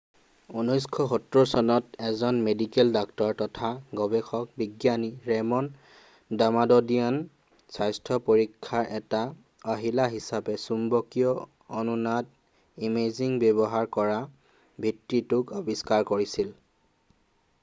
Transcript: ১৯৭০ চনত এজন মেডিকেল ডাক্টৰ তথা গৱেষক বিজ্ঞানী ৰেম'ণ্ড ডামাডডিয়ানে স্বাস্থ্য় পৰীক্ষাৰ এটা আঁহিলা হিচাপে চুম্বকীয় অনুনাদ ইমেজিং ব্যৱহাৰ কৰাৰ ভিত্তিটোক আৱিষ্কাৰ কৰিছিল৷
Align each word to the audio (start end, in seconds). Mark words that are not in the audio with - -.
১৯৭০ 0.59 1.41
চনত 1.49 1.97
এজন 2.05 2.37
মেডিকেল 2.45 2.87
ডাক্টৰ 2.95 3.33
তথা 3.41 3.67
গৱেষক 3.99 4.55
বিজ্ঞানী 4.61 5.09
ৰেম'ণ্ড 5.31 6.39
ডামাডডিয়ানে 6.41 7.75
স্বাস্থ্য় 7.75 8.17
পৰীক্ষাৰ 8.29 8.89
এটা 9.01 9.21
আঁহিলা 9.75 10.07
হিচাপে 10.15 10.55
চুম্বকীয় 10.65 11.31
অনুনাদ 11.83 12.31
ইমেজিং 12.89 13.37
ব্যৱহাৰ 13.45 13.91
কৰাৰ 13.99 14.25
ভিত্তিটোক 14.87 15.53
আৱিষ্কাৰ 15.61 16.09
কৰিছিল৷ 16.13 16.55